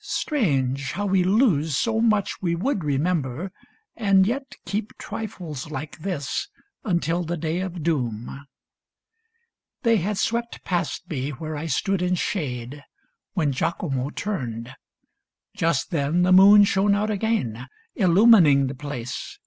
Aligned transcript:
Strange, 0.00 0.92
how 0.92 1.06
we 1.06 1.24
lose 1.24 1.74
So 1.74 1.98
much 1.98 2.42
we 2.42 2.54
would 2.54 2.84
remember, 2.84 3.50
and 3.96 4.26
yet 4.26 4.54
keep 4.66 4.92
Trifles 4.98 5.70
like 5.70 6.00
this 6.00 6.48
until 6.84 7.22
the 7.24 7.38
day 7.38 7.60
of 7.60 7.82
doom! 7.82 8.44
They 9.84 9.96
had 9.96 10.18
swept 10.18 10.62
past 10.62 11.08
me 11.08 11.30
where 11.30 11.56
I 11.56 11.64
stood 11.68 12.02
in 12.02 12.16
shade 12.16 12.82
When 13.32 13.50
Giacomo 13.50 14.10
turned. 14.10 14.76
Just 15.56 15.90
then 15.90 16.20
the 16.20 16.32
moon 16.32 16.64
Shone 16.64 16.94
out 16.94 17.08
again, 17.08 17.66
illumining 17.96 18.66
the 18.66 18.74
place. 18.74 19.38